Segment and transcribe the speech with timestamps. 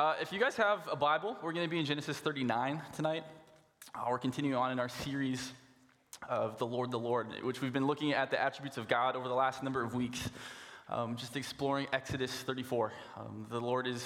[0.00, 3.22] Uh, if you guys have a Bible, we're going to be in Genesis 39 tonight.
[3.94, 5.52] Uh, we're continuing on in our series
[6.26, 9.28] of the Lord, the Lord, which we've been looking at the attributes of God over
[9.28, 10.30] the last number of weeks,
[10.88, 12.94] um, just exploring Exodus 34.
[13.18, 14.02] Um, the Lord is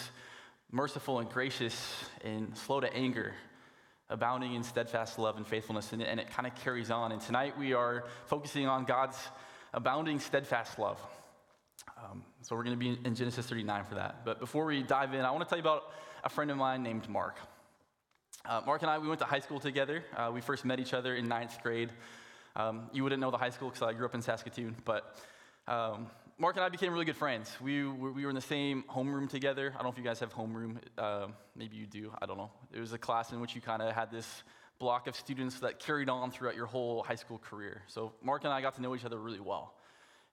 [0.73, 3.33] merciful and gracious and slow to anger,
[4.11, 7.13] abounding in steadfast love and faithfulness, and, and it kind of carries on.
[7.13, 9.19] And tonight we are focusing on God's
[9.73, 10.99] abounding steadfast love.
[12.15, 14.25] Um, so we're going to be in Genesis 39 for that.
[14.25, 15.93] But before we dive in, I want to tell you about
[16.23, 17.39] a friend of mine named Mark.
[18.45, 20.05] Uh, Mark and I, we went to high school together.
[20.17, 21.91] Uh, we first met each other in ninth grade.
[22.55, 25.17] Um, you wouldn't know the high school because I grew up in Saskatoon, but
[25.67, 26.07] um,
[26.39, 27.51] Mark and I became really good friends.
[27.61, 29.73] We, we were in the same homeroom together.
[29.73, 30.77] I don't know if you guys have homeroom.
[30.97, 32.13] Uh, maybe you do.
[32.23, 32.51] I don't know.
[32.73, 34.45] It was a class in which you kind of had this
[34.79, 37.83] block of students that carried on throughout your whole high school career.
[37.89, 39.75] So Mark and I got to know each other really well.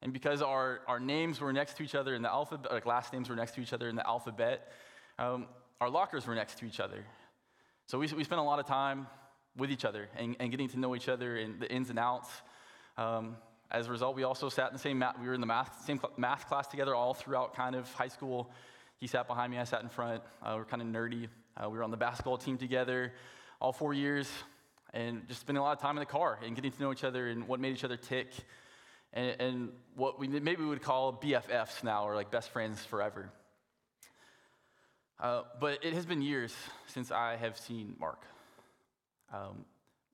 [0.02, 3.14] And because our, our names were next to each other in the alphabet, like last
[3.14, 4.72] names were next to each other in the alphabet,
[5.20, 5.48] um,
[5.80, 7.06] our lockers were next to each other.
[7.86, 9.08] So we, we spent a lot of time
[9.58, 12.30] with each other and, and getting to know each other and the ins and outs.
[12.98, 13.38] Um,
[13.70, 15.86] as a result, we also sat in the same math, we were in the math,
[15.86, 18.52] same math class together all throughout kind of high school.
[18.98, 20.22] He sat behind me, I sat in front.
[20.44, 21.28] Uh, we were kind of nerdy.
[21.58, 23.14] Uh, we were on the basketball team together
[23.60, 24.28] all four years
[24.94, 27.04] and just spending a lot of time in the car and getting to know each
[27.04, 28.32] other and what made each other tick
[29.14, 33.30] and, and what we maybe would call BFFs now, or like best friends forever.
[35.20, 36.54] Uh, but it has been years
[36.88, 38.24] since I have seen Mark.
[39.32, 39.66] Um,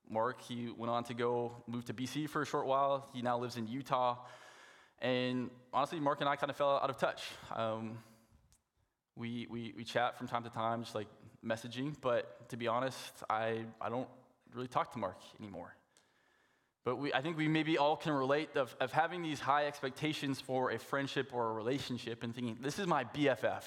[0.09, 3.09] Mark, he went on to go move to BC for a short while.
[3.13, 4.17] He now lives in Utah.
[4.99, 7.23] And honestly, Mark and I kind of fell out of touch.
[7.55, 7.99] Um,
[9.15, 11.07] we, we, we chat from time to time, just like
[11.45, 14.07] messaging, but to be honest, I, I don't
[14.53, 15.76] really talk to Mark anymore.
[16.87, 20.39] But we, I think we maybe all can relate of, of having these high expectations
[20.39, 23.63] for a friendship or a relationship and thinking, this is my BFF.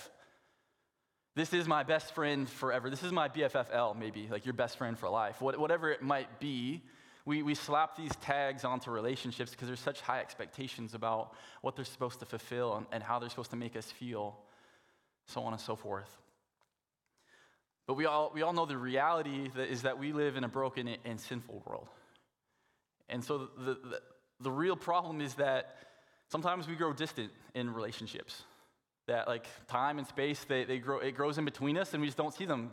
[1.37, 2.89] This is my best friend forever.
[2.89, 5.43] This is my BFFL, maybe, like your best friend for life.
[5.43, 6.83] What, whatever it might be,
[7.27, 11.85] we, we slap these tags onto relationships because there's such high expectations about what they're
[11.85, 14.39] supposed to fulfill and, and how they're supposed to make us feel,
[15.27, 16.09] so on and so forth.
[17.86, 20.48] But we all, we all know the reality that is that we live in a
[20.48, 21.89] broken and sinful world.
[23.11, 24.01] And so the, the,
[24.41, 25.77] the real problem is that
[26.29, 28.43] sometimes we grow distant in relationships.
[29.09, 32.07] That like time and space, they, they grow, it grows in between us and we
[32.07, 32.71] just don't see them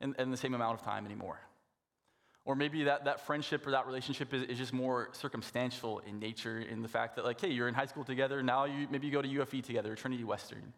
[0.00, 1.38] in, in the same amount of time anymore.
[2.44, 6.58] Or maybe that, that friendship or that relationship is, is just more circumstantial in nature
[6.58, 9.12] in the fact that like, hey, you're in high school together, now you, maybe you
[9.12, 10.72] go to UFV together, Trinity Western.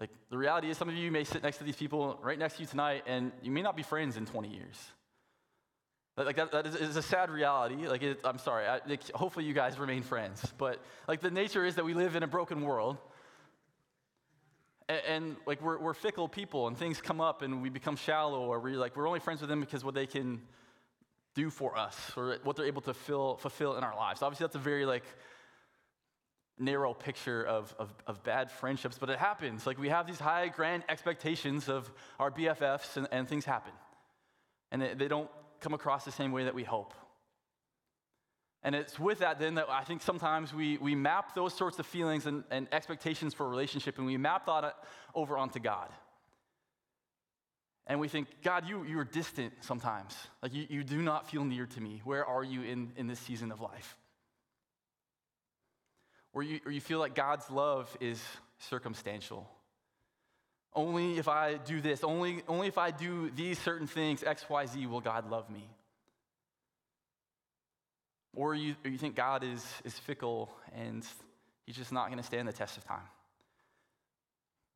[0.00, 2.56] Like the reality is some of you may sit next to these people right next
[2.56, 4.76] to you tonight and you may not be friends in 20 years.
[6.24, 7.86] Like that, that is, a sad reality.
[7.86, 8.66] Like it, I'm sorry.
[8.66, 10.44] I, like, hopefully you guys remain friends.
[10.58, 12.98] But like the nature is that we live in a broken world,
[14.88, 18.40] and, and like we're, we're fickle people, and things come up, and we become shallow,
[18.40, 20.42] or we like we're only friends with them because what they can
[21.34, 24.20] do for us, or what they're able to fill, fulfill in our lives.
[24.20, 25.04] Obviously, that's a very like
[26.58, 29.64] narrow picture of, of, of, bad friendships, but it happens.
[29.64, 33.72] Like we have these high, grand expectations of our BFFs, and, and things happen.
[34.72, 35.30] And they, they don't
[35.60, 36.94] come across the same way that we hope.
[38.62, 41.86] And it's with that then that I think sometimes we, we map those sorts of
[41.86, 44.74] feelings and, and expectations for a relationship and we map that
[45.14, 45.90] over onto God.
[47.86, 50.14] And we think, God, you, you are distant sometimes.
[50.42, 52.02] Like you, you do not feel near to me.
[52.04, 53.96] Where are you in, in this season of life?
[56.34, 58.22] Or you, or you feel like God's love is
[58.58, 59.48] circumstantial.
[60.74, 64.66] Only if I do this, only, only if I do these certain things, X, Y,
[64.66, 65.68] Z, will God love me.
[68.34, 71.04] Or you, or you think God is, is fickle and
[71.66, 73.08] he's just not going to stand the test of time.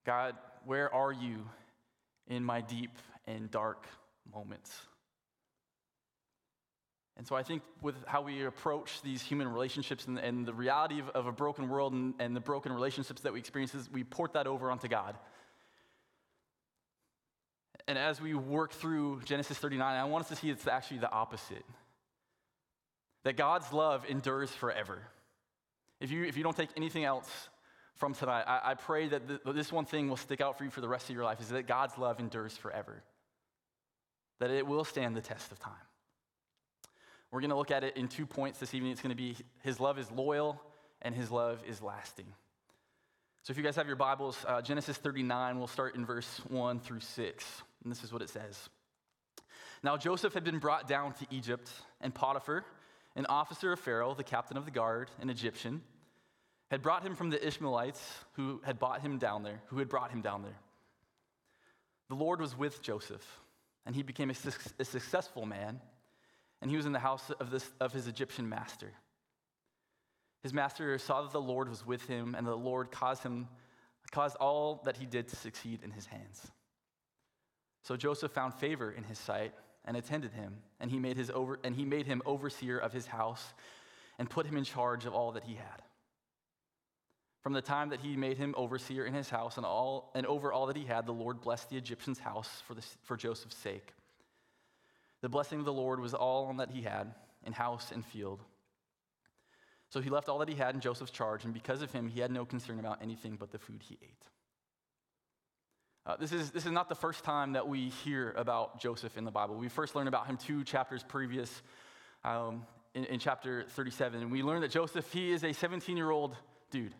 [0.04, 1.46] God, where are you
[2.26, 3.86] in my deep and dark
[4.34, 4.72] moments?
[7.16, 10.98] And so I think with how we approach these human relationships and, and the reality
[10.98, 14.02] of, of, a broken world and, and the broken relationships that we experience is we
[14.02, 15.16] port that over onto God.
[17.88, 21.10] And as we work through Genesis 39, I want us to see it's actually the
[21.10, 21.64] opposite
[23.24, 24.98] that God's love endures forever.
[26.00, 27.28] If you, if you don't take anything else
[27.96, 30.80] from tonight, I, I pray that this one thing will stick out for you for
[30.80, 33.02] the rest of your life is that God's love endures forever,
[34.40, 35.74] that it will stand the test of time.
[37.30, 38.92] We're going to look at it in two points this evening.
[38.92, 40.60] It's going to be His love is loyal
[41.00, 42.26] and His love is lasting.
[43.44, 46.80] So if you guys have your Bibles, uh, Genesis 39, we'll start in verse 1
[46.80, 47.62] through 6.
[47.82, 48.68] And this is what it says
[49.82, 51.70] Now Joseph had been brought down to Egypt,
[52.00, 52.64] and Potiphar,
[53.16, 55.82] an officer of Pharaoh, the captain of the guard, an Egyptian,
[56.70, 58.02] had brought him from the Ishmaelites
[58.32, 60.58] who had bought him down there, who had brought him down there.
[62.08, 63.26] the Lord was with Joseph,
[63.84, 65.80] and he became a, su- a successful man,
[66.60, 68.92] and he was in the house of, this, of his Egyptian master.
[70.42, 73.48] His master saw that the Lord was with him, and the Lord caused him
[74.10, 76.50] caused all that he did to succeed in his hands.
[77.82, 79.52] So Joseph found favor in his sight
[79.84, 83.06] and attended him, and he made, his over, and he made him overseer of his
[83.06, 83.52] house
[84.18, 85.82] and put him in charge of all that he had.
[87.42, 90.52] From the time that he made him overseer in his house and, all, and over
[90.52, 93.92] all that he had, the Lord blessed the Egyptian's house for, the, for Joseph's sake.
[95.22, 97.12] The blessing of the Lord was all on that he had
[97.44, 98.44] in house and field.
[99.90, 102.20] So he left all that he had in Joseph's charge, and because of him, he
[102.20, 104.24] had no concern about anything but the food he ate.
[106.04, 109.24] Uh, this, is, this is not the first time that we hear about Joseph in
[109.24, 109.54] the Bible.
[109.54, 111.62] We first learned about him two chapters previous
[112.24, 114.20] um, in, in chapter 37.
[114.20, 116.36] And we learned that Joseph, he is a 17 year old
[116.70, 116.94] dude.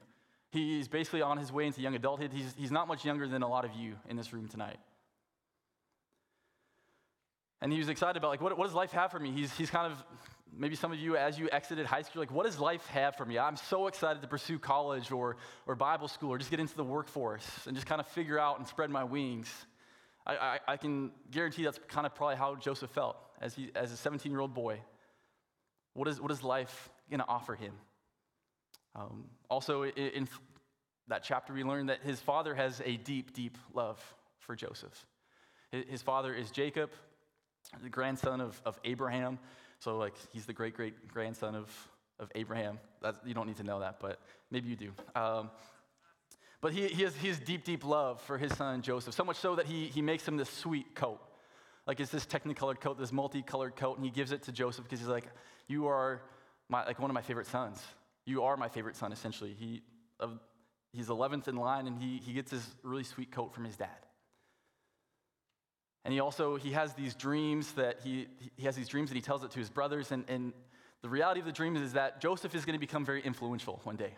[0.51, 2.33] He's basically on his way into young adulthood.
[2.33, 4.79] He's, he's not much younger than a lot of you in this room tonight.
[7.61, 9.31] And he was excited about, like, what, what does life have for me?
[9.31, 10.05] He's, he's kind of
[10.57, 13.25] maybe some of you, as you exited high school, like, what does life have for
[13.25, 13.39] me?
[13.39, 16.85] I'm so excited to pursue college or, or Bible school or just get into the
[16.85, 19.51] workforce and just kind of figure out and spread my wings.
[20.27, 23.93] I, I, I can guarantee that's kind of probably how Joseph felt as, he, as
[23.93, 24.81] a 17 year old boy.
[25.95, 27.73] What is, what is life going to offer him?
[28.95, 30.29] Um, also, in, in
[31.09, 34.03] that chapter, we learn that his father has a deep, deep love
[34.39, 35.07] for Joseph.
[35.71, 36.91] His father is Jacob,
[37.83, 39.39] the grandson of, of Abraham.
[39.83, 41.69] So, like, he's the great great grandson of,
[42.21, 42.79] of Abraham.
[43.01, 44.93] That's, you don't need to know that, but maybe you do.
[45.17, 45.51] Um,
[46.61, 49.67] but he, he, has, deep, deep love for his son Joseph, so much so that
[49.67, 51.21] he, he makes him this sweet coat.
[51.85, 55.01] Like, it's this technicolored coat, this multicolored coat, and he gives it to Joseph because
[55.01, 55.25] he's like,
[55.67, 56.23] You are
[56.69, 57.83] my, like one of my favorite sons.
[58.25, 59.57] You are my favorite son, essentially.
[59.59, 59.83] He,
[60.21, 60.29] uh,
[60.93, 63.89] he's 11th in line, and he, he gets this really sweet coat from his dad.
[66.05, 68.27] And he also, he has these dreams that he,
[68.57, 70.11] he has these dreams and he tells it to his brothers.
[70.11, 70.53] And, and
[71.01, 73.97] the reality of the dreams is that Joseph is going to become very influential one
[73.97, 74.15] day,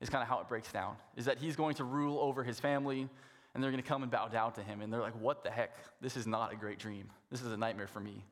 [0.00, 0.96] is kind of how it breaks down.
[1.16, 3.08] Is that he's going to rule over his family
[3.54, 4.80] and they're going to come and bow down to him.
[4.80, 5.76] And they're like, what the heck?
[6.00, 7.10] This is not a great dream.
[7.30, 8.24] This is a nightmare for me.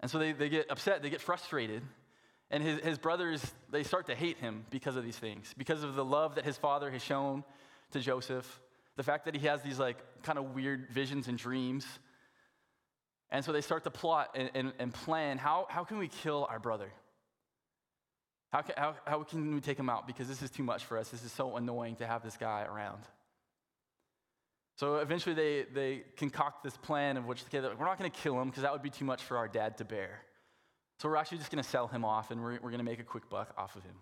[0.00, 1.82] And so they, they get upset, they get frustrated.
[2.50, 5.94] And his, his brothers, they start to hate him because of these things, because of
[5.94, 7.44] the love that his father has shown
[7.92, 8.60] to Joseph
[8.96, 11.86] the fact that he has these like kind of weird visions and dreams.
[13.30, 16.46] And so they start to plot and, and, and plan how, how can we kill
[16.50, 16.92] our brother?
[18.52, 20.06] How can, how, how can we take him out?
[20.06, 21.08] Because this is too much for us.
[21.08, 23.02] This is so annoying to have this guy around.
[24.76, 28.38] So eventually they, they concoct this plan of which okay, we're not going to kill
[28.40, 30.20] him because that would be too much for our dad to bear.
[30.98, 33.00] So we're actually just going to sell him off and we're, we're going to make
[33.00, 33.94] a quick buck off of him.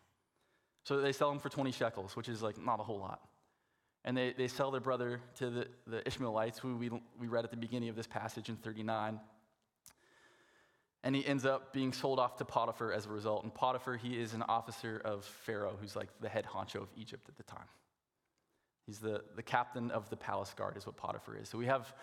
[0.85, 3.21] So they sell him for 20 shekels, which is like not a whole lot
[4.05, 7.51] and they, they sell their brother to the, the Ishmaelites, who we, we read at
[7.51, 9.21] the beginning of this passage in 39.
[11.03, 13.43] And he ends up being sold off to Potiphar as a result.
[13.43, 17.29] And Potiphar, he is an officer of Pharaoh, who's like the head honcho of Egypt
[17.29, 17.69] at the time.
[18.87, 21.49] He's the, the captain of the palace guard, is what Potiphar is.
[21.49, 21.95] So we have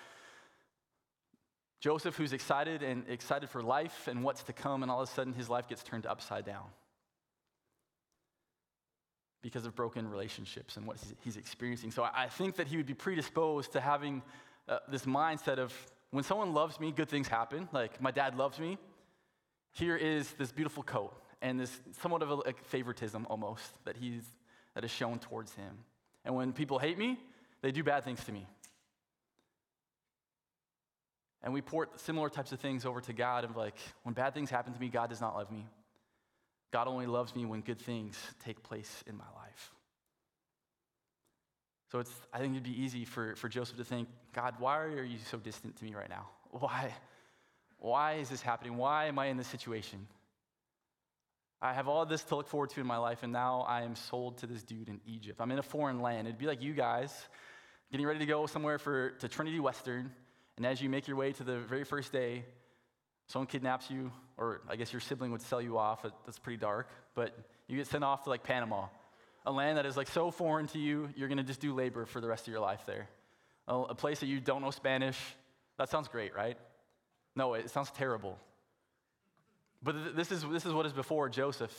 [1.79, 5.11] Joseph, who's excited and excited for life and what's to come, and all of a
[5.11, 6.65] sudden his life gets turned upside down
[9.41, 11.91] because of broken relationships and what he's, experiencing.
[11.91, 14.21] So I, think that he would be predisposed to having
[14.67, 15.73] uh, this mindset of
[16.11, 17.69] when someone loves me, good things happen.
[17.71, 18.77] Like my dad loves me.
[19.73, 24.23] Here is this beautiful coat and this somewhat of a like, favoritism almost that he's
[24.73, 25.77] that is shown towards him.
[26.23, 27.19] And when people hate me,
[27.61, 28.45] they do bad things to me.
[31.41, 34.49] And we port similar types of things over to God of like, when bad things
[34.49, 35.65] happen to me, God does not love me.
[36.71, 39.71] God only loves me when good things take place in my life.
[41.91, 45.03] So it's, I think it'd be easy for, for Joseph to think, God, why are
[45.03, 46.27] you so distant to me right now?
[46.51, 46.93] Why?
[47.79, 48.77] Why is this happening?
[48.77, 50.07] Why am I in this situation?
[51.61, 53.95] I have all this to look forward to in my life, and now I am
[53.95, 55.41] sold to this dude in Egypt.
[55.41, 56.27] I'm in a foreign land.
[56.27, 57.11] It'd be like you guys
[57.91, 60.11] getting ready to go somewhere for, to Trinity Western,
[60.57, 62.43] and as you make your way to the very first day,
[63.27, 66.03] someone kidnaps you, or I guess your sibling would sell you off.
[66.25, 66.89] That's pretty dark.
[67.13, 68.87] But you get sent off to like Panama,
[69.45, 72.05] a land that is like so foreign to you, you're going to just do labor
[72.05, 73.07] for the rest of your life there.
[73.67, 75.17] A place that you don't know Spanish.
[75.77, 76.57] That sounds great, right?
[77.35, 78.37] No, it sounds terrible.
[79.83, 81.75] But this is, this is what is before Joseph,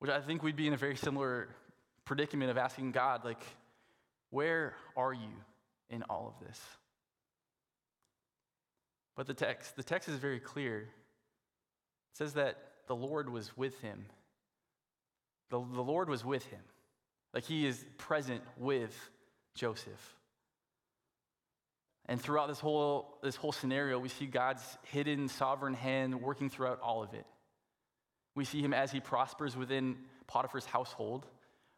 [0.00, 1.48] which I think we'd be in a very similar
[2.04, 3.42] predicament of asking God, like,
[4.30, 5.30] where are you
[5.90, 6.60] in all of this?
[9.18, 10.78] But the text, the text is very clear.
[10.78, 10.88] It
[12.12, 12.56] says that
[12.86, 14.06] the Lord was with him.
[15.50, 16.60] The, the Lord was with him.
[17.34, 18.96] Like he is present with
[19.56, 20.14] Joseph.
[22.06, 26.80] And throughout this whole, this whole scenario, we see God's hidden sovereign hand working throughout
[26.80, 27.26] all of it.
[28.36, 29.96] We see him as he prospers within
[30.28, 31.26] Potiphar's household,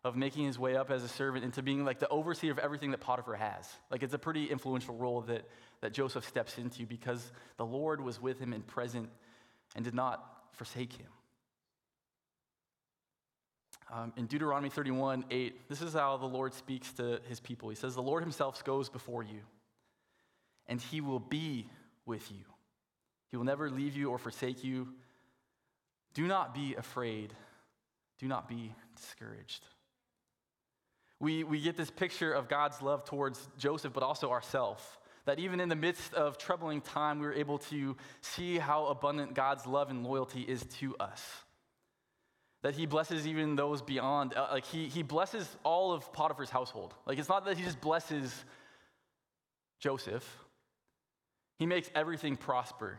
[0.03, 2.91] of making his way up as a servant into being like the overseer of everything
[2.93, 3.69] that Potiphar has.
[3.91, 5.47] Like it's a pretty influential role that,
[5.83, 9.11] that Joseph steps into because the Lord was with him and present
[9.77, 11.07] and did not forsake him.
[13.93, 17.69] Um, in Deuteronomy 31 8, this is how the Lord speaks to his people.
[17.69, 19.41] He says, The Lord himself goes before you,
[20.69, 21.69] and he will be
[22.07, 22.45] with you.
[23.31, 24.89] He will never leave you or forsake you.
[26.15, 27.35] Do not be afraid.
[28.19, 29.65] Do not be discouraged.
[31.21, 34.83] We, we get this picture of God's love towards Joseph, but also ourselves.
[35.27, 39.35] That even in the midst of troubling time, we we're able to see how abundant
[39.35, 41.23] God's love and loyalty is to us
[42.63, 44.35] that he blesses even those beyond.
[44.35, 46.95] Uh, like he, he blesses all of Potiphar's household.
[47.07, 48.45] Like it's not that he just blesses
[49.79, 50.27] Joseph,
[51.59, 52.99] he makes everything prosper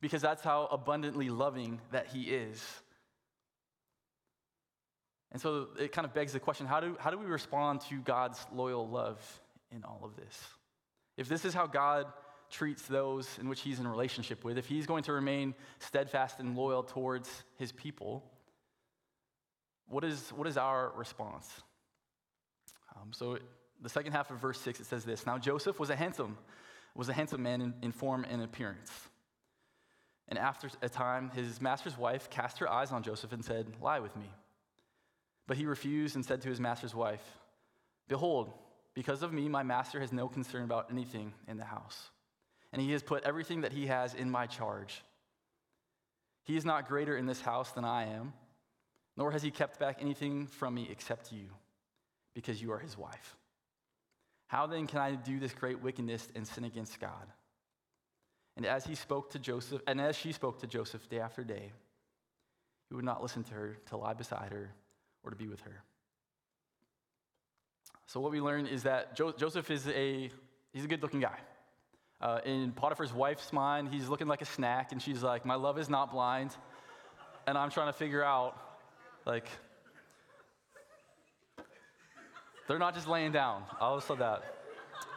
[0.00, 2.62] because that's how abundantly loving that he is.
[5.32, 7.96] And so it kind of begs the question how do, how do we respond to
[8.00, 9.18] God's loyal love
[9.74, 10.38] in all of this?
[11.16, 12.06] If this is how God
[12.50, 16.54] treats those in which he's in relationship with, if he's going to remain steadfast and
[16.54, 18.22] loyal towards his people,
[19.88, 21.50] what is, what is our response?
[22.94, 23.38] Um, so
[23.80, 26.36] the second half of verse 6, it says this Now Joseph was a handsome,
[26.94, 28.90] was a handsome man in, in form and appearance.
[30.28, 34.00] And after a time, his master's wife cast her eyes on Joseph and said, Lie
[34.00, 34.30] with me.
[35.46, 37.24] But he refused and said to his master's wife,
[38.08, 38.52] Behold,
[38.94, 42.10] because of me, my master has no concern about anything in the house.
[42.72, 45.02] And he has put everything that he has in my charge.
[46.44, 48.32] He is not greater in this house than I am
[49.16, 51.48] nor has he kept back anything from me except you,
[52.34, 53.36] because you are his wife.
[54.46, 57.26] How then can I do this great wickedness and sin against God?
[58.56, 61.72] And as he spoke to Joseph, and as she spoke to Joseph day after day,
[62.88, 64.70] he would not listen to her to lie beside her
[65.24, 65.82] or to be with her.
[68.06, 70.30] So what we learn is that jo- Joseph is a
[70.72, 71.38] he's a good-looking guy.
[72.20, 75.78] Uh, in Potiphar's wife's mind, he's looking like a snack, and she's like, "My love
[75.78, 76.54] is not blind,"
[77.46, 78.56] and I'm trying to figure out
[79.24, 79.46] like,
[82.66, 83.64] they're not just laying down.
[83.80, 84.42] I always said that.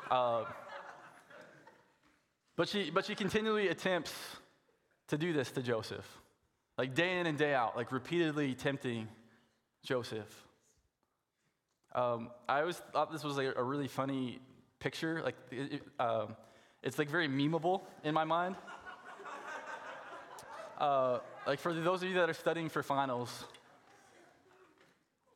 [0.09, 0.45] Uh,
[2.55, 4.13] but she, but she continually attempts
[5.07, 6.05] to do this to Joseph,
[6.77, 9.07] like day in and day out, like repeatedly tempting
[9.85, 10.43] Joseph.
[11.93, 14.39] Um, I always thought this was like a really funny
[14.79, 15.21] picture.
[15.23, 16.25] Like, it, uh,
[16.83, 18.55] it's like very memeable in my mind.
[20.77, 23.45] Uh, like for those of you that are studying for finals,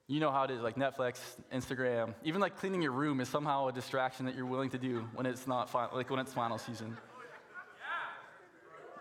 [0.06, 1.22] you know how it is like Netflix,
[1.54, 5.08] Instagram, even like cleaning your room is somehow a distraction that you're willing to do
[5.14, 6.98] when it's not fi- like when it's final season.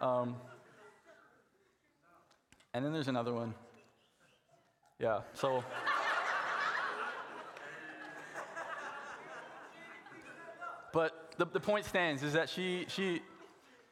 [0.01, 0.37] Um,
[2.73, 3.53] and then there's another one.
[4.99, 5.63] Yeah, so.
[10.93, 13.23] but the, the point stands is that she, she,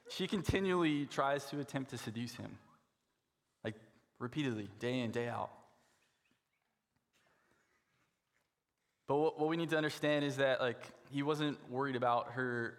[0.08, 2.58] she continually tries to attempt to seduce him,
[3.64, 3.76] like
[4.18, 5.50] repeatedly, day in, day out.
[9.06, 12.74] But what, what we need to understand is that like he wasn't worried about her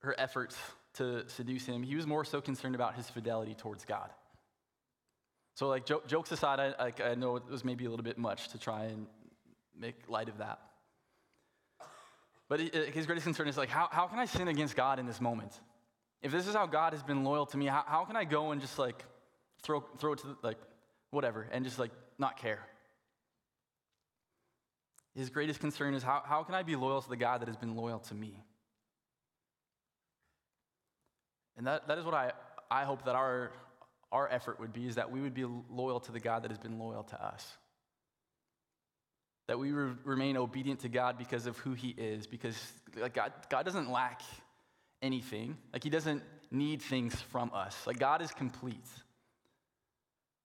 [0.00, 0.56] her efforts
[0.94, 1.82] to seduce him.
[1.82, 4.10] He was more so concerned about his fidelity towards God.
[5.58, 8.16] So like jo- jokes aside, I, like, I know it was maybe a little bit
[8.16, 9.08] much to try and
[9.76, 10.60] make light of that.
[12.48, 15.20] But his greatest concern is like, how, how can I sin against God in this
[15.20, 15.58] moment?
[16.22, 18.52] If this is how God has been loyal to me, how, how can I go
[18.52, 19.04] and just like
[19.60, 20.58] throw, throw it to the, like
[21.10, 22.60] whatever and just like not care?
[25.16, 27.56] His greatest concern is how, how can I be loyal to the God that has
[27.56, 28.44] been loyal to me?
[31.56, 32.30] And that, that is what I,
[32.70, 33.50] I hope that our,
[34.10, 36.58] our effort would be, is that we would be loyal to the God that has
[36.58, 37.46] been loyal to us.
[39.48, 42.56] That we re- remain obedient to God because of who He is, because
[42.96, 44.22] like God, God doesn't lack
[45.02, 45.56] anything.
[45.72, 47.86] Like He doesn't need things from us.
[47.86, 48.86] Like God is complete.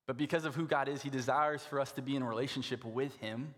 [0.05, 2.84] But because of who God is, He desires for us to be in a relationship
[2.84, 3.53] with Him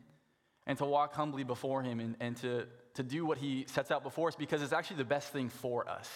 [0.67, 4.03] and to walk humbly before Him and, and to, to do what He sets out
[4.03, 6.09] before us because it's actually the best thing for us.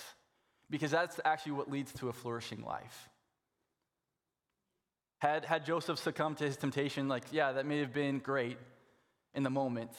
[0.69, 3.09] Because that's actually what leads to a flourishing life.
[5.19, 8.57] Had, had Joseph succumbed to his temptation, like, yeah, that may have been great
[9.33, 9.91] in the moment.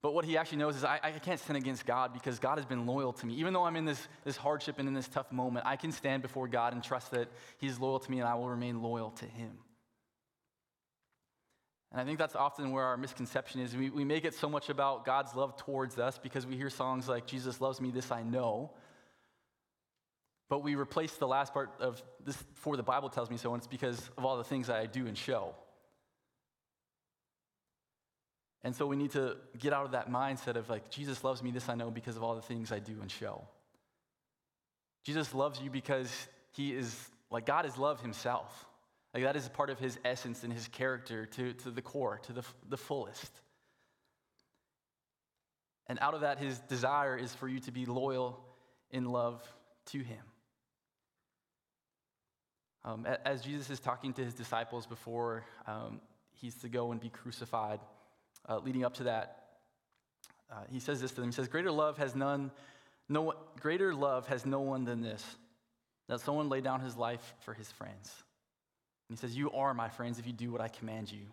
[0.00, 2.64] But what he actually knows is I, I can't sin against God because God has
[2.64, 3.34] been loyal to me.
[3.34, 6.22] Even though I'm in this, this hardship and in this tough moment, I can stand
[6.22, 7.28] before God and trust that
[7.58, 9.50] He's loyal to me and I will remain loyal to Him.
[11.90, 13.74] And I think that's often where our misconception is.
[13.74, 17.08] We, we make it so much about God's love towards us because we hear songs
[17.08, 18.70] like, Jesus loves me, this I know.
[20.48, 23.60] But we replace the last part of this, for the Bible tells me so, and
[23.60, 25.54] it's because of all the things I do and show.
[28.64, 31.50] And so we need to get out of that mindset of like, Jesus loves me,
[31.50, 33.46] this I know, because of all the things I do and show.
[35.04, 36.10] Jesus loves you because
[36.52, 36.94] he is,
[37.30, 38.66] like, God is love himself.
[39.14, 42.20] Like, that is a part of his essence and his character to, to the core,
[42.24, 43.30] to the, the fullest.
[45.86, 48.44] And out of that, his desire is for you to be loyal
[48.90, 49.42] in love
[49.86, 50.20] to him.
[52.84, 56.00] Um, as Jesus is talking to his disciples before um,
[56.34, 57.80] he's to go and be crucified,
[58.48, 59.44] uh, leading up to that,
[60.50, 61.30] uh, he says this to them.
[61.30, 62.50] He says, "Greater love has none,
[63.08, 65.24] no greater love has no one than this,
[66.08, 68.24] that someone lay down his life for his friends."
[69.08, 71.26] And he says, "You are my friends if you do what I command you."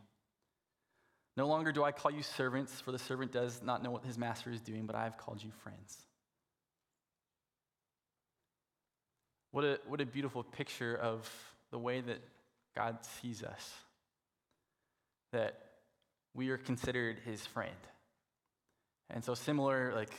[1.37, 4.17] No longer do I call you servants, for the servant does not know what his
[4.17, 5.97] master is doing, but I have called you friends.
[9.55, 11.31] What a, what a beautiful picture of
[11.71, 12.19] the way that
[12.75, 13.73] God sees us.
[15.31, 15.57] That
[16.33, 17.71] we are considered his friend.
[19.09, 20.11] And so, similar, like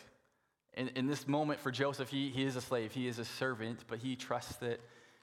[0.73, 3.85] in, in this moment for Joseph, he, he is a slave, he is a servant,
[3.89, 4.81] but he trusts that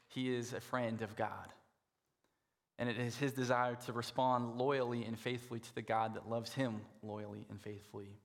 [0.09, 1.49] he is a friend of God.
[2.77, 6.53] And it is his desire to respond loyally and faithfully to the God that loves
[6.53, 8.19] him loyally and faithfully.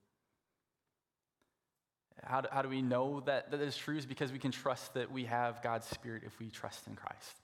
[2.25, 3.97] How do, how do we know that that is true?
[3.97, 7.37] Is because we can trust that we have God's Spirit if we trust in Christ.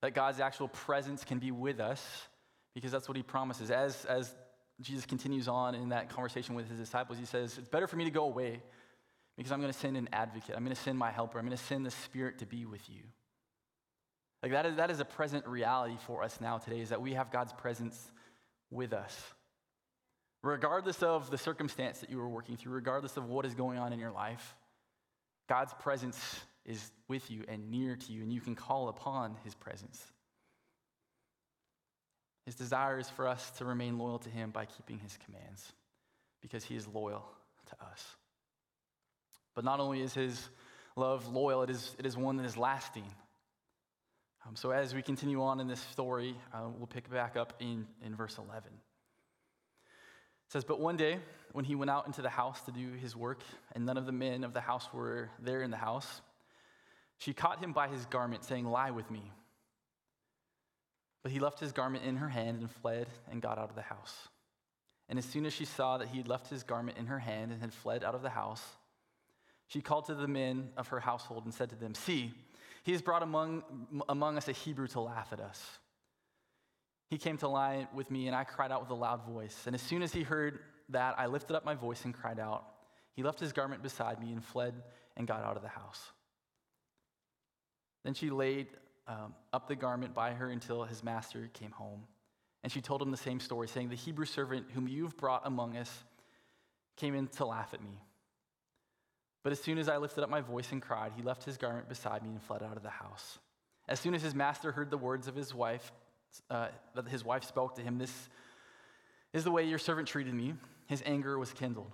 [0.00, 2.04] That God's actual presence can be with us
[2.74, 3.70] because that's what he promises.
[3.70, 4.34] As, as
[4.80, 8.04] Jesus continues on in that conversation with his disciples, he says, It's better for me
[8.04, 8.62] to go away
[9.36, 10.54] because I'm going to send an advocate.
[10.56, 11.38] I'm going to send my helper.
[11.38, 13.02] I'm going to send the Spirit to be with you.
[14.42, 17.14] Like that is, that is a present reality for us now today, is that we
[17.14, 18.10] have God's presence
[18.70, 19.16] with us.
[20.42, 23.92] Regardless of the circumstance that you are working through, regardless of what is going on
[23.92, 24.56] in your life,
[25.48, 29.54] God's presence is with you and near to you, and you can call upon his
[29.54, 30.02] presence.
[32.46, 35.72] His desire is for us to remain loyal to him by keeping his commands,
[36.40, 37.24] because he is loyal
[37.66, 38.04] to us.
[39.54, 40.48] But not only is his
[40.96, 43.04] love loyal, it is, it is one that is lasting.
[44.46, 47.86] Um, so as we continue on in this story, uh, we'll pick back up in,
[48.04, 48.72] in verse 11
[50.52, 51.18] says, But one day,
[51.52, 53.40] when he went out into the house to do his work,
[53.74, 56.20] and none of the men of the house were there in the house,
[57.16, 59.32] she caught him by his garment, saying, Lie with me.
[61.22, 63.82] But he left his garment in her hand and fled and got out of the
[63.82, 64.28] house.
[65.08, 67.50] And as soon as she saw that he had left his garment in her hand
[67.52, 68.62] and had fled out of the house,
[69.68, 72.34] she called to the men of her household and said to them, See,
[72.82, 73.62] he has brought among,
[74.06, 75.78] among us a Hebrew to laugh at us.
[77.12, 79.64] He came to lie with me, and I cried out with a loud voice.
[79.66, 82.64] And as soon as he heard that, I lifted up my voice and cried out.
[83.12, 84.82] He left his garment beside me and fled
[85.18, 86.00] and got out of the house.
[88.02, 88.68] Then she laid
[89.06, 92.04] um, up the garment by her until his master came home.
[92.62, 95.76] And she told him the same story, saying, The Hebrew servant whom you've brought among
[95.76, 96.04] us
[96.96, 98.00] came in to laugh at me.
[99.42, 101.90] But as soon as I lifted up my voice and cried, he left his garment
[101.90, 103.38] beside me and fled out of the house.
[103.86, 105.92] As soon as his master heard the words of his wife,
[106.50, 108.12] uh, that his wife spoke to him, This
[109.32, 110.54] is the way your servant treated me.
[110.86, 111.92] His anger was kindled.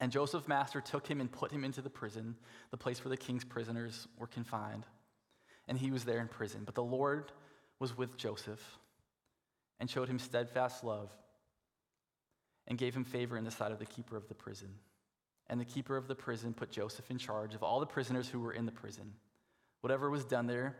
[0.00, 2.36] And Joseph's master took him and put him into the prison,
[2.70, 4.84] the place where the king's prisoners were confined.
[5.68, 6.62] And he was there in prison.
[6.64, 7.30] But the Lord
[7.78, 8.60] was with Joseph
[9.78, 11.10] and showed him steadfast love
[12.66, 14.68] and gave him favor in the sight of the keeper of the prison.
[15.48, 18.40] And the keeper of the prison put Joseph in charge of all the prisoners who
[18.40, 19.12] were in the prison.
[19.82, 20.76] Whatever was done there,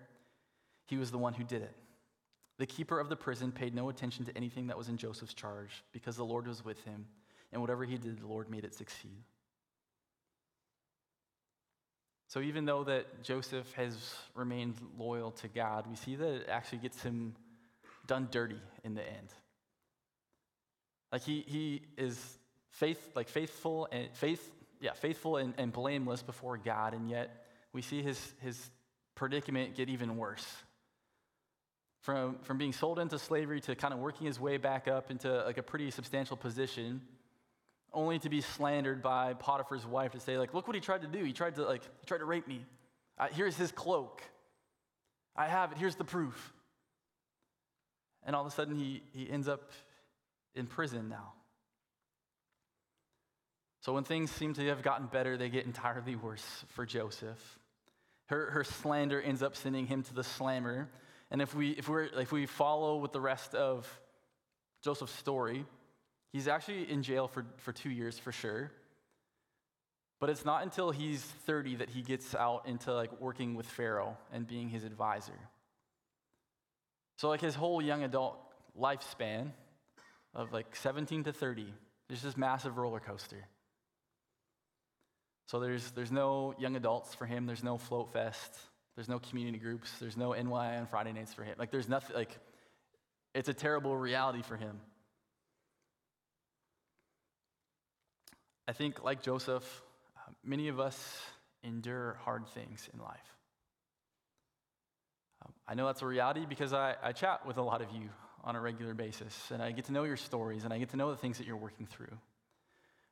[0.86, 1.74] he was the one who did it.
[2.58, 5.82] The keeper of the prison paid no attention to anything that was in Joseph's charge
[5.92, 7.06] because the Lord was with him,
[7.52, 9.24] and whatever he did, the Lord made it succeed.
[12.28, 16.78] So even though that Joseph has remained loyal to God, we see that it actually
[16.78, 17.34] gets him
[18.06, 19.28] done dirty in the end.
[21.10, 22.38] Like he, he is
[22.70, 27.82] faith, like faithful and faith, yeah, faithful and, and blameless before God, and yet we
[27.82, 28.70] see his, his
[29.14, 30.46] predicament get even worse
[32.02, 35.32] from, from being sold into slavery to kind of working his way back up into
[35.44, 37.00] like a pretty substantial position
[37.94, 41.06] only to be slandered by potiphar's wife to say like look what he tried to
[41.06, 41.22] do.
[41.24, 42.64] He tried to like he tried to rape me.
[43.18, 44.22] Uh, here's his cloak.
[45.36, 45.78] I have it.
[45.78, 46.52] Here's the proof.
[48.24, 49.70] And all of a sudden he, he ends up
[50.54, 51.32] in prison now.
[53.80, 57.58] So when things seem to have gotten better they get entirely worse for joseph.
[58.26, 60.88] Her, her slander ends up sending him to the slammer
[61.32, 63.88] and if we, if, we're, if we follow with the rest of
[64.84, 65.64] Joseph's story,
[66.30, 68.70] he's actually in jail for, for two years for sure.
[70.20, 74.18] But it's not until he's 30 that he gets out into like working with Pharaoh
[74.30, 75.38] and being his advisor.
[77.16, 78.36] So like his whole young adult
[78.78, 79.52] lifespan
[80.34, 81.72] of like 17 to 30,
[82.08, 83.48] there's this massive roller coaster.
[85.46, 88.54] So there's, there's no young adults for him, there's no float fest,
[88.94, 91.54] there's no community groups, there's no NY on Friday nights for him.
[91.58, 92.38] Like there's nothing, like
[93.34, 94.80] it's a terrible reality for him.
[98.68, 99.64] I think, like Joseph,
[100.16, 101.20] uh, many of us
[101.64, 103.18] endure hard things in life.
[105.44, 108.08] Um, I know that's a reality because I, I chat with a lot of you
[108.44, 110.96] on a regular basis, and I get to know your stories, and I get to
[110.96, 112.16] know the things that you're working through.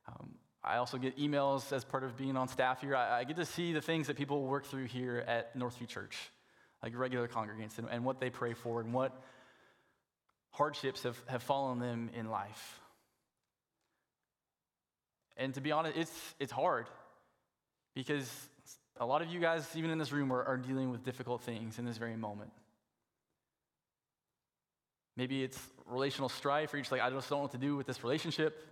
[0.07, 2.95] Um, I also get emails as part of being on staff here.
[2.95, 6.17] I, I, get to see the things that people work through here at Northview Church,
[6.83, 9.19] like regular congregants, and, and what they pray for, and what
[10.51, 12.79] hardships have, have fallen them in life.
[15.35, 16.85] And to be honest, it's, it's hard
[17.95, 18.29] because
[18.99, 21.79] a lot of you guys, even in this room, are, are dealing with difficult things
[21.79, 22.51] in this very moment.
[25.17, 27.75] Maybe it's relational strife, or you're just like, I just don't know what to do
[27.75, 28.70] with this relationship.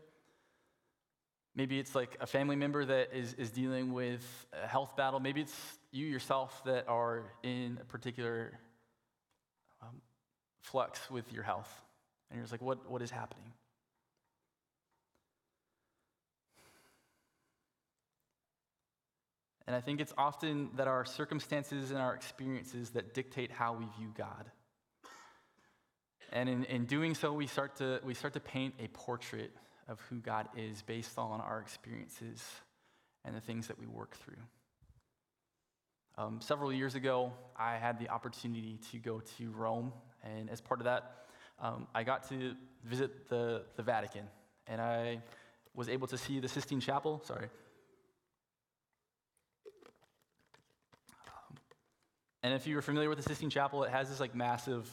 [1.55, 4.23] Maybe it's like a family member that is, is dealing with
[4.63, 5.19] a health battle.
[5.19, 5.55] Maybe it's
[5.91, 8.59] you yourself that are in a particular
[9.81, 10.01] um,
[10.61, 11.69] flux with your health.
[12.29, 13.51] And you're just like, what, what is happening?
[19.69, 23.85] And I think it's often that our circumstances and our experiences that dictate how we
[23.99, 24.49] view God.
[26.31, 29.51] And in, in doing so, we start, to, we start to paint a portrait
[29.89, 32.43] of who God is based on our experiences
[33.25, 34.37] and the things that we work through.
[36.17, 39.91] Um, several years ago, I had the opportunity to go to Rome,
[40.23, 41.25] and as part of that,
[41.61, 44.25] um, I got to visit the, the Vatican,
[44.67, 45.21] and I
[45.73, 47.21] was able to see the Sistine Chapel.
[47.25, 47.47] Sorry.
[52.43, 54.89] And if you're familiar with the Sistine Chapel, it has this like massive,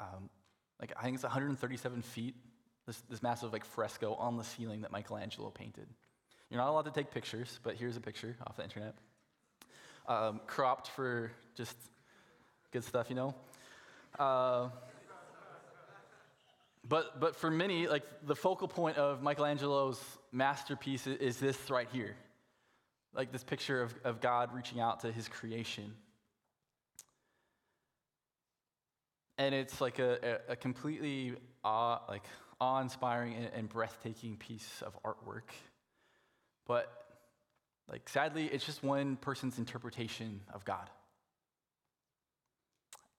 [0.00, 0.30] um,
[0.80, 2.34] like I think it's 137 feet,
[2.86, 5.86] this, this massive like fresco on the ceiling that Michelangelo painted.
[6.50, 8.94] You're not allowed to take pictures, but here's a picture off the internet.
[10.06, 11.76] Um, cropped for just
[12.70, 13.34] good stuff, you know?
[14.18, 14.68] Uh,
[16.86, 22.14] but, but for many, like the focal point of Michelangelo's masterpiece is this right here.
[23.14, 25.94] Like this picture of, of God reaching out to his creation.
[29.38, 32.22] and it's like a, a, completely awe, like
[32.64, 35.50] awe-inspiring and, and breathtaking piece of artwork.
[36.66, 36.90] But
[37.90, 40.88] like sadly, it's just one person's interpretation of God.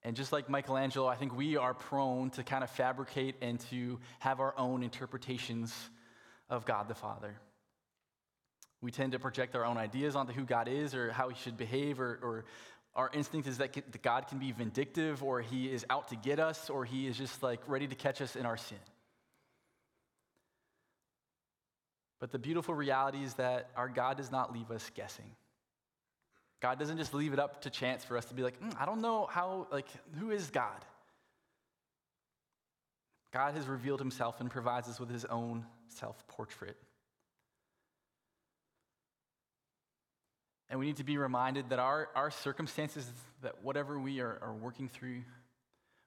[0.03, 3.99] And just like Michelangelo, I think we are prone to kind of fabricate and to
[4.19, 5.73] have our own interpretations
[6.49, 7.35] of God the Father.
[8.81, 11.57] We tend to project our own ideas onto who God is or how he should
[11.57, 12.45] behave or, or
[12.95, 16.69] our instinct is that God can be vindictive or he is out to get us
[16.69, 18.77] or he is just like ready to catch us in our sin.
[22.25, 25.29] But the beautiful reality is that our God does not leave us guessing.
[26.59, 28.87] God doesn't just leave it up to chance for us to be like, mm, I
[28.87, 29.85] don't know how, like,
[30.17, 30.83] who is God?
[33.31, 36.75] God has revealed himself and provides us with his own self portrait.
[40.71, 43.07] And we need to be reminded that our, our circumstances,
[43.43, 45.21] that whatever we are, are working through,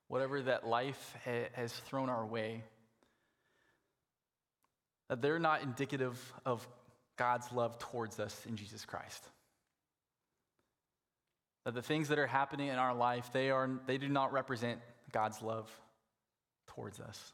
[0.08, 2.64] whatever that life ha- has thrown our way,
[5.08, 6.66] that they're not indicative of
[7.16, 9.24] God's love towards us in Jesus Christ.
[11.64, 14.80] That the things that are happening in our life, they, are, they do not represent
[15.12, 15.70] God's love
[16.68, 17.32] towards us.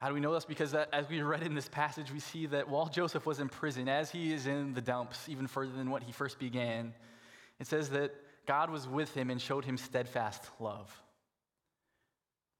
[0.00, 0.44] How do we know this?
[0.44, 3.88] Because as we read in this passage, we see that while Joseph was in prison,
[3.88, 6.92] as he is in the dumps, even further than what he first began,
[7.60, 8.12] it says that
[8.44, 11.01] God was with him and showed him steadfast love.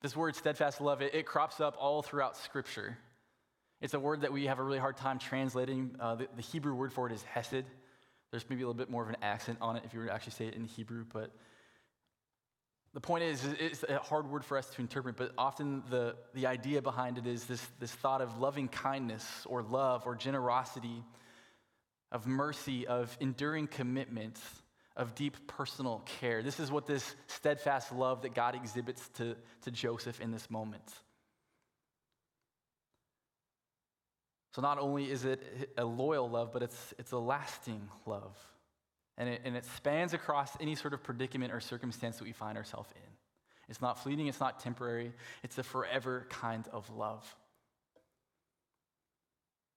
[0.03, 2.99] This word, steadfast love, it, it crops up all throughout Scripture.
[3.81, 5.95] It's a word that we have a really hard time translating.
[6.01, 7.65] Uh, the, the Hebrew word for it is hesed.
[8.33, 10.13] There's maybe a little bit more of an accent on it if you were to
[10.13, 11.31] actually say it in Hebrew, but
[12.95, 16.47] the point is, it's a hard word for us to interpret, but often the, the
[16.47, 21.03] idea behind it is this, this thought of loving kindness or love or generosity,
[22.11, 24.39] of mercy, of enduring commitment,
[24.97, 26.43] of deep personal care.
[26.43, 30.83] This is what this steadfast love that God exhibits to, to Joseph in this moment.
[34.55, 38.37] So, not only is it a loyal love, but it's, it's a lasting love.
[39.17, 42.59] And it, and it spans across any sort of predicament or circumstance that we find
[42.59, 43.11] ourselves in.
[43.69, 47.25] It's not fleeting, it's not temporary, it's a forever kind of love.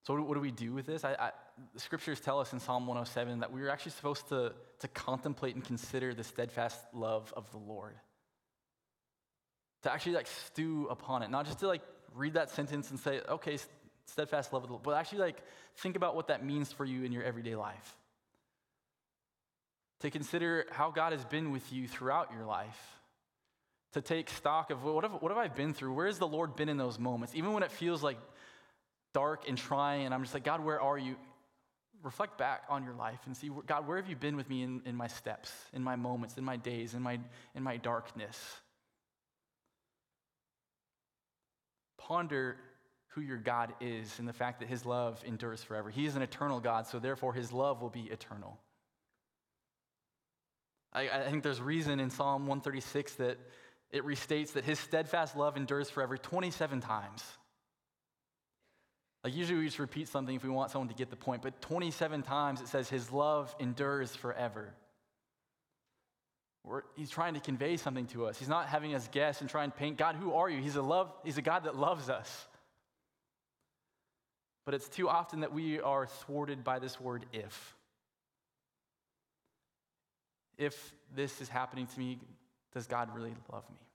[0.06, 1.04] So, what do we do with this?
[1.04, 1.30] I, I,
[1.74, 5.54] the scriptures tell us in Psalm 107 that we are actually supposed to, to contemplate
[5.54, 7.94] and consider the steadfast love of the Lord.
[9.82, 11.82] To actually like stew upon it, not just to like
[12.14, 13.58] read that sentence and say, okay,
[14.06, 15.36] steadfast love of the Lord, but actually like
[15.76, 17.96] think about what that means for you in your everyday life.
[20.00, 22.78] To consider how God has been with you throughout your life.
[23.92, 25.94] To take stock of what have, what have I been through?
[25.94, 27.34] Where has the Lord been in those moments?
[27.34, 28.18] Even when it feels like
[29.14, 31.16] dark and trying, and I'm just like, God, where are you?
[32.02, 34.82] Reflect back on your life and see, God, where have you been with me in,
[34.84, 37.18] in my steps, in my moments, in my days, in my,
[37.54, 38.38] in my darkness?
[41.98, 42.56] Ponder
[43.08, 45.90] who your God is and the fact that his love endures forever.
[45.90, 48.58] He is an eternal God, so therefore his love will be eternal.
[50.92, 53.38] I, I, think there's reason in Psalm 136 that
[53.90, 57.24] it restates that his steadfast love endures forever 27 times.
[59.26, 61.60] Like, usually we just repeat something if we want someone to get the point, but
[61.60, 64.72] 27 times it says his love endures forever.
[66.62, 68.38] We're, he's trying to convey something to us.
[68.38, 70.62] He's not having us guess and try and paint God, who are you?
[70.62, 72.46] He's a love, he's a God that loves us.
[74.64, 77.74] But it's too often that we are thwarted by this word if.
[80.56, 82.20] If this is happening to me,
[82.72, 83.85] does God really love me?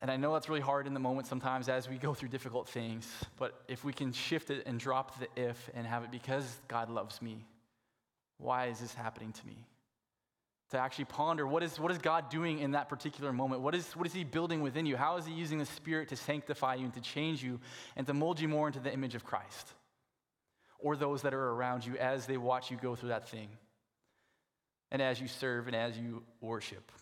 [0.00, 2.68] And I know that's really hard in the moment sometimes as we go through difficult
[2.68, 6.44] things, but if we can shift it and drop the if and have it because
[6.68, 7.44] God loves me,
[8.38, 9.66] why is this happening to me?
[10.70, 13.62] To actually ponder what is, what is God doing in that particular moment?
[13.62, 14.96] What is, what is He building within you?
[14.96, 17.58] How is He using the Spirit to sanctify you and to change you
[17.96, 19.72] and to mold you more into the image of Christ?
[20.78, 23.48] Or those that are around you as they watch you go through that thing
[24.90, 26.92] and as you serve and as you worship.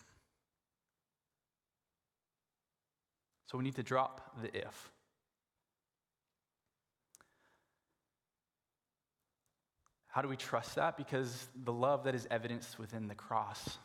[3.47, 4.91] So we need to drop the if.
[10.07, 10.97] How do we trust that?
[10.97, 13.77] Because the love that is evidenced within the cross.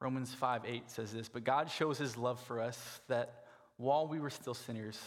[0.00, 3.44] Romans 5 8 says this, but God shows his love for us that
[3.76, 4.98] while we were still sinners,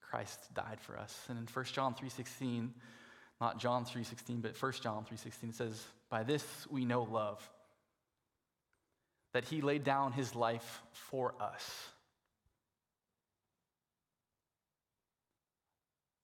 [0.00, 1.14] Christ died for us.
[1.28, 2.72] And in 1 John 3:16,
[3.40, 7.48] not John 3:16, but 1 John 3:16 it says, "By this we know love,
[9.32, 11.88] that he laid down his life for us.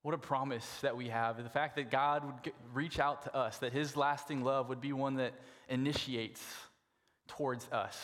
[0.03, 1.43] What a promise that we have.
[1.43, 4.93] The fact that God would reach out to us, that his lasting love would be
[4.93, 5.33] one that
[5.69, 6.43] initiates
[7.29, 7.97] towards us.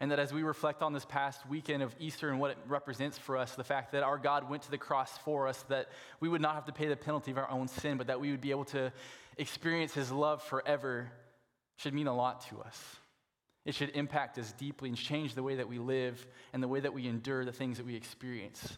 [0.00, 3.18] And that as we reflect on this past weekend of Easter and what it represents
[3.18, 5.88] for us, the fact that our God went to the cross for us, that
[6.20, 8.30] we would not have to pay the penalty of our own sin, but that we
[8.30, 8.92] would be able to
[9.36, 11.12] experience his love forever,
[11.76, 12.96] should mean a lot to us.
[13.64, 16.80] It should impact us deeply and change the way that we live and the way
[16.80, 18.76] that we endure the things that we experience.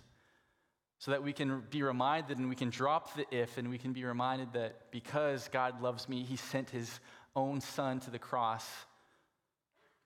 [0.98, 3.92] So that we can be reminded and we can drop the if and we can
[3.92, 7.00] be reminded that because God loves me, He sent His
[7.34, 8.66] own Son to the cross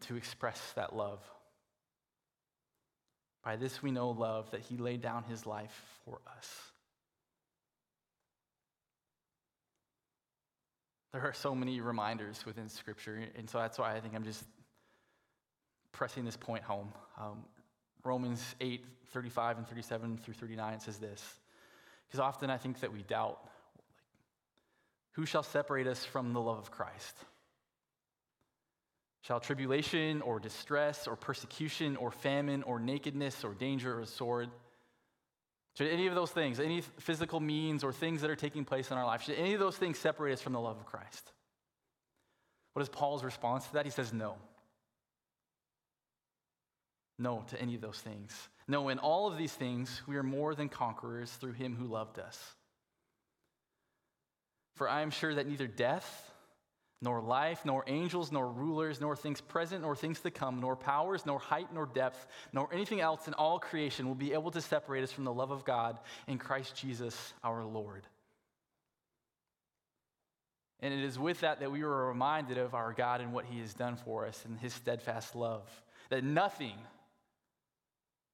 [0.03, 1.21] to express that love.
[3.45, 6.49] By this we know love, that He laid down His life for us.
[11.13, 14.45] There are so many reminders within Scripture, and so that's why I think I'm just
[15.93, 16.93] pressing this point home.
[17.19, 17.45] Um,
[18.05, 21.23] Romans 8, 35 and 37 through 39 says this.
[22.07, 23.39] Because often I think that we doubt
[25.13, 27.17] who shall separate us from the love of Christ?
[29.23, 34.49] Shall tribulation or distress or persecution or famine or nakedness or danger or sword?
[35.77, 38.97] Should any of those things, any physical means or things that are taking place in
[38.97, 41.33] our life, should any of those things separate us from the love of Christ?
[42.73, 43.85] What is Paul's response to that?
[43.85, 44.37] He says, No
[47.21, 48.49] no to any of those things.
[48.67, 52.19] No, in all of these things, we are more than conquerors through him who loved
[52.19, 52.39] us.
[54.77, 56.31] For I am sure that neither death,
[57.03, 61.25] nor life, nor angels, nor rulers, nor things present, nor things to come, nor powers,
[61.25, 65.03] nor height, nor depth, nor anything else in all creation will be able to separate
[65.03, 68.07] us from the love of God in Christ Jesus our Lord.
[70.81, 73.61] And it is with that that we are reminded of our God and what he
[73.61, 75.69] has done for us and his steadfast love.
[76.09, 76.75] That nothing,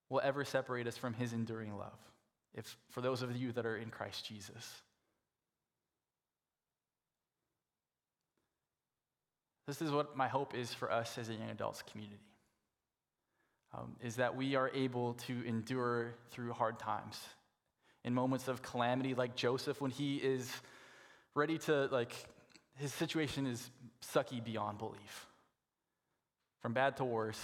[0.08, 1.98] will ever separate us from his enduring love,
[2.54, 4.82] if, for those of you that are in Christ Jesus.
[9.66, 12.20] This is what my hope is for us as a young adults community.
[13.76, 17.20] Um, is that we are able to endure through hard times.
[18.04, 20.48] In moments of calamity, like Joseph, when he is
[21.34, 22.14] ready to, like,
[22.76, 23.68] his situation is
[24.00, 25.26] sucky beyond belief.
[26.66, 27.40] from bad to worse,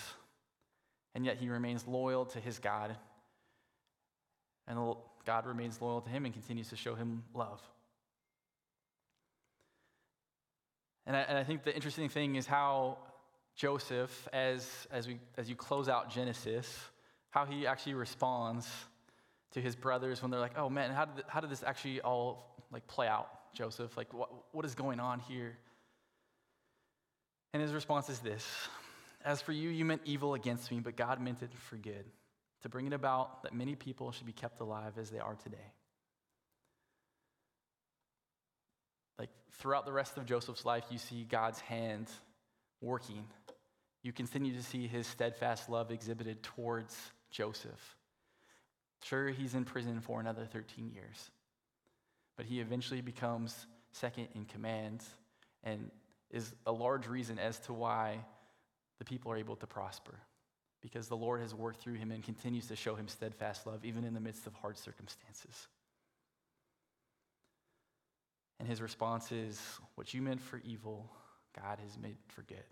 [1.15, 2.97] and yet he remains loyal to his God.
[4.67, 4.79] And
[5.27, 7.61] God remains loyal to him and continues to show him love.
[11.07, 12.99] And I, and I think the interesting thing is how
[13.57, 16.69] Joseph, as, as, we, as you close out Genesis,
[17.31, 18.69] how he actually responds
[19.53, 22.57] to his brothers when they're like, oh man, how did, how did this actually all
[22.73, 23.97] like play out, Joseph?
[23.97, 25.57] Like, what, what is going on here?
[27.53, 28.47] And his response is this
[29.25, 32.05] As for you, you meant evil against me, but God meant it for good,
[32.63, 35.73] to bring it about that many people should be kept alive as they are today.
[39.19, 42.09] Like throughout the rest of Joseph's life, you see God's hand
[42.81, 43.25] working.
[44.03, 46.97] You continue to see his steadfast love exhibited towards
[47.31, 47.97] Joseph.
[49.05, 51.31] Sure, he's in prison for another 13 years,
[52.37, 55.03] but he eventually becomes second in command
[55.63, 55.91] and
[56.31, 58.25] is a large reason as to why
[59.03, 60.15] the people are able to prosper.
[60.81, 64.05] Because the Lord has worked through him and continues to show him steadfast love, even
[64.05, 65.67] in the midst of hard circumstances.
[68.61, 69.61] And his response is,
[69.97, 71.11] What you meant for evil,
[71.61, 72.65] God has made for good.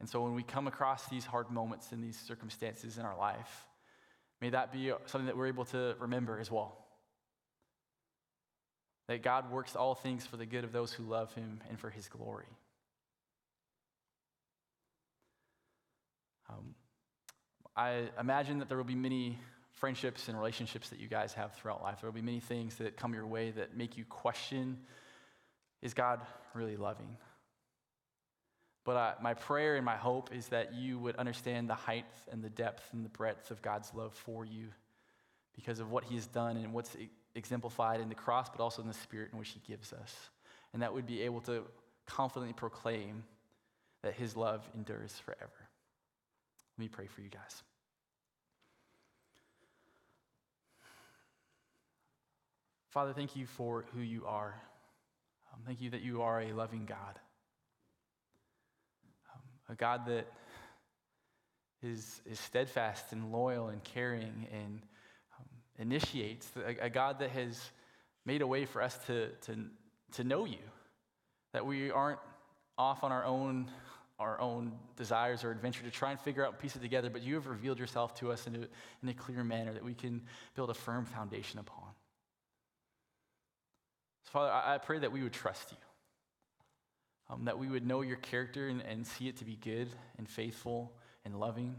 [0.00, 3.66] And so when we come across these hard moments and these circumstances in our life,
[4.40, 6.76] may that be something that we're able to remember as well.
[9.06, 11.90] That God works all things for the good of those who love him and for
[11.90, 12.48] his glory.
[16.48, 16.74] Um,
[17.76, 19.38] I imagine that there will be many
[19.72, 22.00] friendships and relationships that you guys have throughout life.
[22.00, 24.78] There will be many things that come your way that make you question
[25.82, 26.20] is God
[26.54, 27.16] really loving?
[28.84, 32.50] But my prayer and my hope is that you would understand the height and the
[32.50, 34.68] depth and the breadth of God's love for you
[35.54, 36.96] because of what He has done and what's
[37.34, 40.14] exemplified in the cross, but also in the spirit in which He gives us.
[40.72, 41.64] And that we'd be able to
[42.06, 43.24] confidently proclaim
[44.02, 45.63] that His love endures forever.
[46.76, 47.62] Let me pray for you guys.
[52.90, 54.54] Father, thank you for who you are.
[55.52, 57.18] Um, thank you that you are a loving God,
[59.32, 60.26] um, a God that
[61.82, 64.80] is, is steadfast and loyal and caring and
[65.38, 65.46] um,
[65.78, 67.70] initiates, a, a, God that has
[68.24, 69.56] made a way for us to, to,
[70.12, 70.58] to know you,
[71.52, 72.20] that we aren't
[72.78, 73.70] off on our own
[74.18, 77.22] our own desires or adventure to try and figure out and piece it together, but
[77.22, 78.58] you have revealed yourself to us in a,
[79.02, 80.22] in a clear manner that we can
[80.54, 81.88] build a firm foundation upon.
[84.24, 85.78] So, Father, I, I pray that we would trust you,
[87.28, 90.28] um, that we would know your character and, and see it to be good and
[90.28, 90.92] faithful
[91.24, 91.74] and loving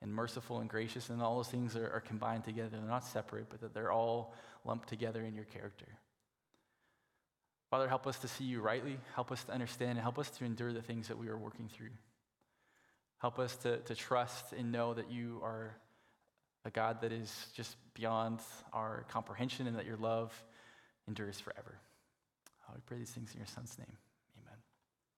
[0.00, 2.70] and merciful and gracious, and all those things are, are combined together.
[2.72, 4.32] They're not separate, but that they're all
[4.64, 5.86] lumped together in your character.
[7.70, 8.98] Father, help us to see you rightly.
[9.14, 11.68] Help us to understand and help us to endure the things that we are working
[11.68, 11.90] through.
[13.18, 15.76] Help us to, to trust and know that you are
[16.64, 18.40] a God that is just beyond
[18.72, 20.32] our comprehension and that your love
[21.06, 21.78] endures forever.
[22.66, 23.96] Uh, we pray these things in your Son's name.